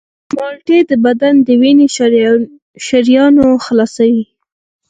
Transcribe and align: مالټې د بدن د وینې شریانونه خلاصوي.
مالټې 0.35 0.77
د 0.89 0.91
بدن 1.05 1.35
د 1.47 1.49
وینې 1.61 1.87
شریانونه 2.85 3.57
خلاصوي. 3.65 4.25